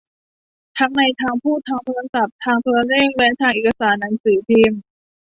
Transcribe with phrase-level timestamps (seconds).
[0.77, 4.81] ทั้งในทางพูด ทางโทรศัพท์ ทางโทรเลข และทางเอกสารหนังสือพิมพ์